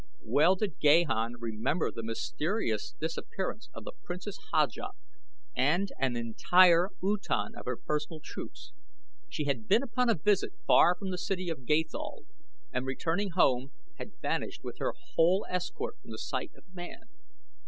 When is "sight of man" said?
16.17-17.01